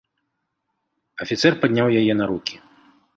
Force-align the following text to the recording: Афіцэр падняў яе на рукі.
Афіцэр 1.25 1.53
падняў 1.65 1.87
яе 1.99 2.13
на 2.23 2.31
рукі. 2.33 2.55